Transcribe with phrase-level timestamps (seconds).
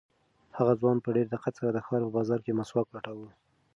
[0.57, 3.29] هغه ځوان په ډېر دقت سره د ښار په بازار کې مسواک لټاوه.